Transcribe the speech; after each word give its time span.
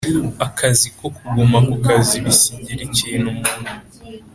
akazi 0.47 0.87
ko 0.97 1.05
Kuguma 1.15 1.57
ku 1.67 1.75
kazi 1.85 2.15
bisigira 2.25 2.81
iki 2.87 3.07
umuntu 3.31 3.71